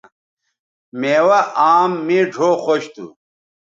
میوہ 0.99 1.39
آم 1.73 1.91
مے 2.05 2.19
ڙھؤ 2.33 2.49
خوش 2.63 2.83
تھو 2.93 3.05